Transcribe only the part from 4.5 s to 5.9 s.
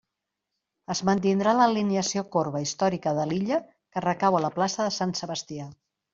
plaça de Sant Sebastià.